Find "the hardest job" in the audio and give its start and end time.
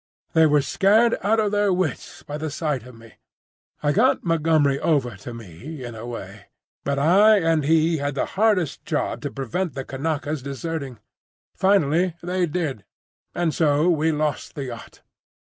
8.15-9.21